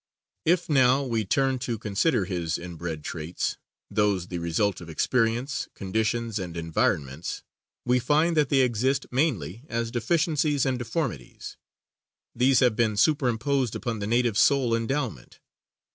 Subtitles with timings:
[0.45, 3.57] If, now, we turn to consider his inbred traits,
[3.91, 7.43] those the result of experience, conditions and environments,
[7.85, 11.55] we find that they exist mainly as deficiencies and deformities.
[12.33, 15.39] These have been superimposed upon the native soul endowment.